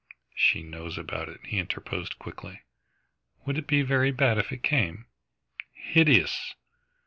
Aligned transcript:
"She 0.33 0.63
knows 0.63 0.97
about 0.97 1.29
it," 1.29 1.41
he 1.45 1.59
interposed 1.59 2.17
quickly. 2.17 2.63
"Would 3.45 3.59
it 3.59 3.67
be 3.67 3.83
very 3.83 4.09
bad 4.09 4.39
if 4.39 4.51
it 4.51 4.63
came?" 4.63 5.05
"Hideous!" 5.73 6.55